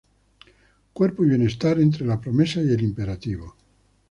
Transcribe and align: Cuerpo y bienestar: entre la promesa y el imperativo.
Cuerpo 0.93 1.23
y 1.23 1.29
bienestar: 1.29 1.79
entre 1.79 2.07
la 2.07 2.19
promesa 2.19 2.59
y 2.59 2.71
el 2.71 2.81
imperativo. 2.81 3.55